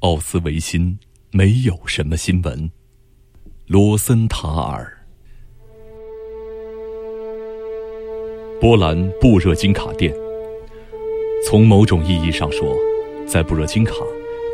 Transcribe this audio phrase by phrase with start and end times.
[0.00, 0.98] 奥斯维辛
[1.30, 2.70] 没有什么新闻。
[3.66, 4.90] 罗森塔尔，
[8.58, 10.10] 波兰布热津卡店。
[11.46, 12.74] 从某种意义上说，
[13.26, 13.94] 在布热津卡，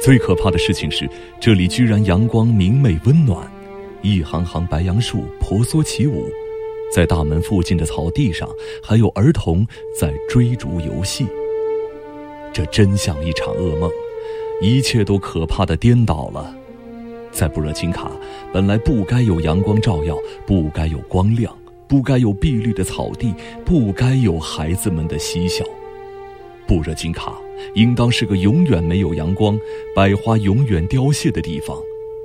[0.02, 1.08] 最可怕的事情是，
[1.40, 3.48] 这里居然阳光明媚温暖，
[4.02, 6.28] 一行行白杨树婆娑起舞，
[6.92, 8.48] 在大门附近的草地上，
[8.82, 9.64] 还有儿童
[9.96, 11.24] 在追逐游戏。
[12.52, 13.88] 这真像一场噩梦。
[14.60, 16.54] 一切都可怕的颠倒了，
[17.30, 18.10] 在布热津卡，
[18.52, 21.54] 本来不该有阳光照耀，不该有光亮，
[21.86, 23.34] 不该有碧绿的草地，
[23.66, 25.62] 不该有孩子们的嬉笑。
[26.66, 27.34] 布热津卡
[27.74, 29.58] 应当是个永远没有阳光、
[29.94, 31.76] 百花永远凋谢的地方，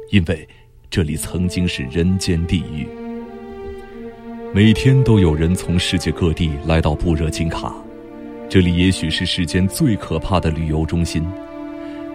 [0.10, 0.48] 因为
[0.90, 2.88] 这里曾经是人间地狱。
[4.54, 7.76] 每天都有人从世界各地来到布热津卡，
[8.50, 11.26] 这里也许是世间最可怕的旅游中心。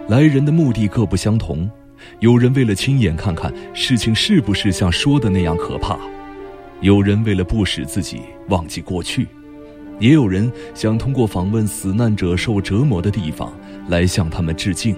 [0.07, 1.69] 来人的目的各不相同，
[2.21, 5.97] 有人为了亲眼看看事情是不是像说的那样可怕，
[6.79, 9.27] 有人为了不使自己忘记过去，
[9.99, 13.51] 也有人想通过访问死难者受折磨的地方
[13.89, 14.95] 来向他们致敬。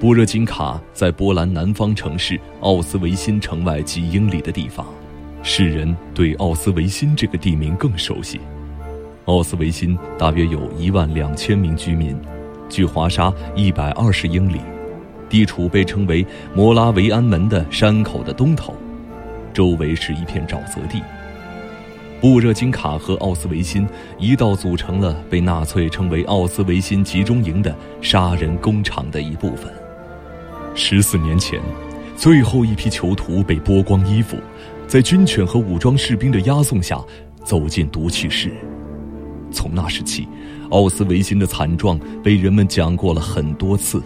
[0.00, 4.84] 布热津卡在波兰南方城市奥斯维辛城外几英里的地方，
[5.44, 8.40] 世人对奥斯维辛这个地名更熟悉。
[9.26, 12.16] 奥斯维辛大约有一万两千名居民。
[12.68, 14.60] 距华沙一百二十英里，
[15.28, 18.74] 地处被称为摩拉维安门的山口的东头，
[19.52, 21.02] 周围是一片沼泽地。
[22.20, 23.86] 布热津卡和奥斯维辛
[24.18, 29.72] 一道组成了被纳粹称为奥斯维辛集中营的杀人工厂的一部分。
[30.74, 31.60] 十四年前，
[32.16, 34.36] 最后一批囚徒被剥光衣服，
[34.88, 37.00] 在军犬和武装士兵的押送下，
[37.44, 38.52] 走进毒气室。
[39.50, 40.26] 从那时起。
[40.70, 44.02] 奥斯维辛的惨状被人们讲过了很多次。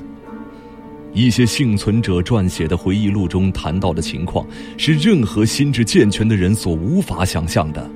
[1.12, 4.46] 一些幸存者撰写的回忆录中谈到的情况，
[4.78, 7.90] 是任何心智健全的人所无法想象的。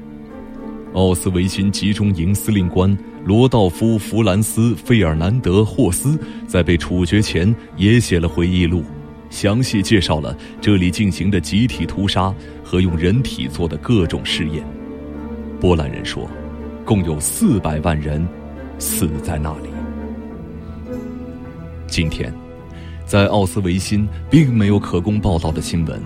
[0.93, 8.83] 奥斯维辛集中营司令官罗道夫·弗兰斯·费尔南德·霍斯在被处决前也写了回忆录，
[9.31, 14.63] 详细介绍了这里进行的集体屠杀和用人体做的各种试验。
[15.59, 16.29] 波兰人说，
[16.87, 18.27] 共有四百万人。
[18.79, 19.71] 死在那里。
[21.87, 22.31] 今天，
[23.07, 25.99] 在奥斯维辛并没有可供报道的新闻，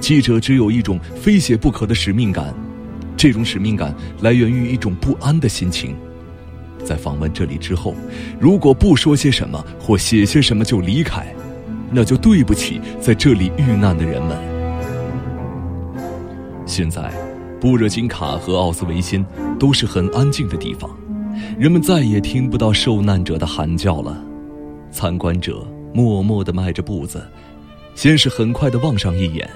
[0.00, 2.54] 记者只有一种非写不可的使命感。
[3.14, 5.94] 这种使命感来源于一种不安的心情。
[6.82, 7.94] 在访问这里之后，
[8.40, 11.26] 如果不说些什么或写些什么就离开，
[11.90, 14.38] 那就对不起在这里遇难的人们。
[16.64, 17.12] 现在，
[17.60, 19.26] 布热津卡和奥斯维辛
[19.58, 20.96] 都是很安静的地方。
[21.58, 24.16] 人们再也听不到受难者的喊叫了，
[24.90, 27.26] 参观者默默地迈着步子，
[27.94, 29.48] 先是很快地望上一眼，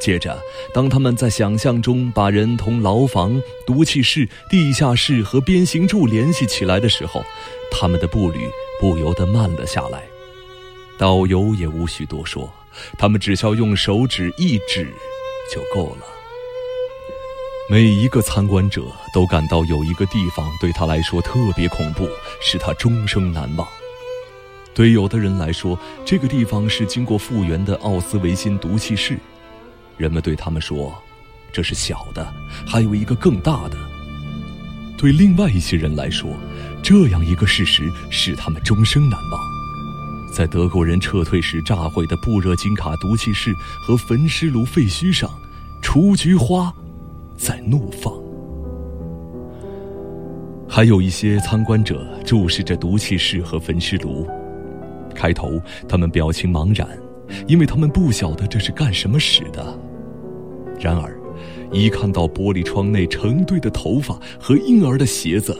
[0.00, 0.38] 接着，
[0.72, 7.22] 当他们在想象中把人同牢房、毒气室、地下室和鞭刑柱联系起来的时候，
[7.70, 8.40] 他们的步履
[8.80, 10.02] 不由得慢了下来。
[10.98, 12.52] 导游也无需多说，
[12.98, 14.86] 他们只需要用手指一指，
[15.52, 16.13] 就够了。
[17.70, 22.06] 每一个参观者都感到有一个地方对他来说特别恐怖，
[22.38, 23.66] 使他终生难忘。
[24.74, 29.18] 对有的人来说，这个地方是经过复原的奥斯维辛毒气室。
[29.96, 30.94] 人们对他们说
[31.54, 32.30] ：“这是小的，
[32.66, 33.78] 还有一个更大的。”
[34.98, 36.36] 对另外一些人来说，
[36.82, 39.40] 这样一个事实使他们终生难忘。
[40.30, 45.30] 在德国人撤退时炸毁的布热津卡毒气室和焚尸炉废墟上，
[45.80, 46.70] 雏菊花。
[47.36, 48.12] 在怒放，
[50.68, 54.26] 还有一些参观者注视着毒气室和焚尸炉。
[55.14, 56.88] 开头，他们表情茫然，
[57.46, 59.78] 因为他们不晓得这是干什么使的。
[60.80, 61.16] 然而，
[61.72, 65.56] 一看到玻璃窗内成堆的头发和婴儿的鞋子，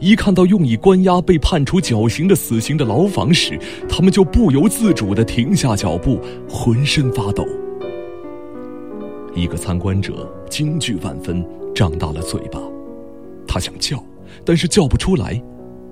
[0.00, 3.58] 一看到用以关押被判处绞刑的死刑的牢房时，
[3.88, 6.18] 他们就不由自主地停下脚步，
[6.48, 7.46] 浑身发抖。
[9.34, 11.42] 一个参观者惊惧万分，
[11.74, 12.60] 张大了嘴巴，
[13.46, 14.04] 他想叫，
[14.44, 15.40] 但是叫不出来。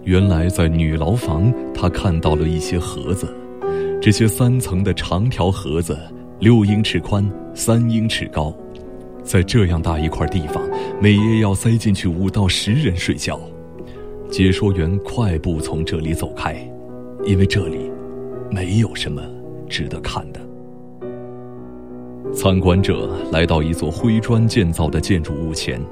[0.02, 3.32] 原来在女牢房，他看到了一些盒子，
[4.02, 5.96] 这些三层的长条盒子，
[6.40, 7.24] 六英尺宽，
[7.54, 8.52] 三英尺高，
[9.22, 10.62] 在这样大一块地方，
[11.00, 13.40] 每夜要塞进去五到十人睡觉。
[14.30, 16.54] 解说员快步从这里走开，
[17.24, 17.90] 因为这里
[18.50, 19.22] 没有什么
[19.68, 20.47] 值得看的。
[22.38, 25.82] 参观者来到一座灰砖建造的建筑物前，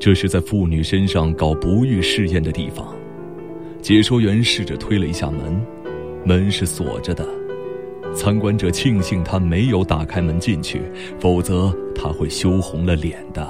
[0.00, 2.92] 这是在妇女身上搞不育试验的地方。
[3.80, 5.64] 解说员试着推了一下门，
[6.24, 7.24] 门是锁着的。
[8.12, 10.82] 参观者庆幸他没有打开门进去，
[11.20, 13.48] 否则他会羞红了脸的。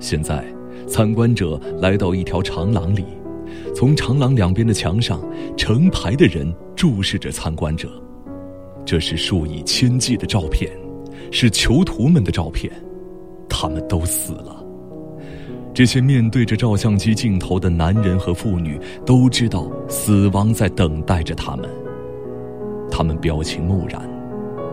[0.00, 0.42] 现在，
[0.88, 3.04] 参观者来到一条长廊里，
[3.74, 5.20] 从长廊两边的墙上，
[5.58, 7.90] 成排的人注视着参观者。
[8.86, 10.70] 这是数以千计的照片，
[11.32, 12.72] 是囚徒们的照片，
[13.48, 14.64] 他们都死了。
[15.74, 21.68] 这些面对着照相机镜头的男人和妇女都知道死亡在等待着他们。
[22.88, 24.00] 他们表情木然，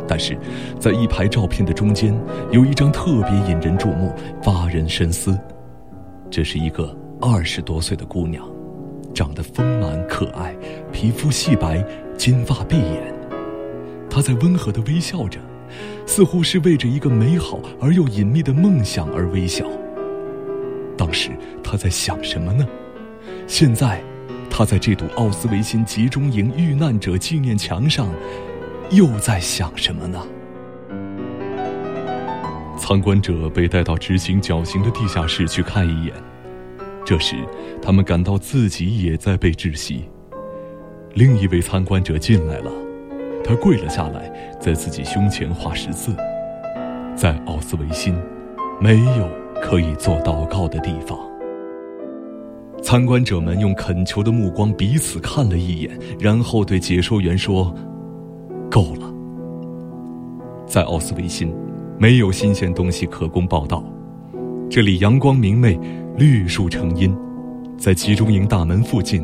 [0.07, 0.37] 但是，
[0.79, 2.17] 在一排照片的中间，
[2.51, 4.13] 有一张特别引人注目、
[4.43, 5.37] 发人深思。
[6.29, 8.47] 这是一个二十多岁的姑娘，
[9.13, 10.55] 长得丰满可爱，
[10.91, 11.83] 皮肤细白，
[12.15, 13.12] 金发碧眼。
[14.13, 15.39] 他在温和的微笑着，
[16.05, 19.65] 似乎是为着一个美好而又隐秘的梦想而微笑。
[20.95, 21.31] 当时
[21.63, 22.63] 他在想什么呢？
[23.47, 23.99] 现在。
[24.55, 28.07] 他在这堵奥斯维辛集中营遇难者纪念墙上，
[28.91, 30.21] 又在想什么呢？
[32.77, 36.13] 参观者被带到执行绞刑的地下室去看一眼，
[37.03, 37.35] 这时，
[37.81, 40.03] 他们感到自己也在被窒息。
[41.15, 42.71] 另一位参观者进来了，
[43.43, 46.15] 他跪了下来，在自己胸前画十字。
[47.15, 48.15] 在奥斯维辛，
[48.79, 49.29] 没有
[49.61, 51.17] 可以做祷告的地方。
[52.81, 57.73] 参观者们用恳求的目光彼此看了一眼，然后对解说员说
[58.69, 59.13] ：“够了。”
[60.67, 61.53] 在奥斯维辛，
[61.97, 63.83] 没有新鲜东西可供报道。
[64.69, 65.79] 这里阳光明媚，
[66.17, 67.15] 绿树成荫。
[67.77, 69.23] 在集中营大门附近，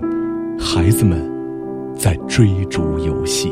[0.60, 1.20] 孩子们
[1.96, 3.52] 在追逐游戏。